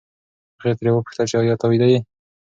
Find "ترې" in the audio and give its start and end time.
0.77-0.91